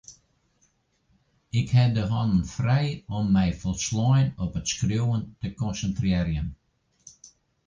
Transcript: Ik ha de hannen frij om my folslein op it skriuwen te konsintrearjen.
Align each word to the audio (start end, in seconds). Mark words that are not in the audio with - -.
Ik 1.59 1.67
ha 1.75 1.85
de 1.97 2.05
hannen 2.13 2.45
frij 2.55 2.89
om 3.17 3.25
my 3.37 3.47
folslein 3.61 4.27
op 4.43 4.51
it 4.59 4.67
skriuwen 4.73 5.23
te 5.41 5.49
konsintrearjen. 5.61 6.47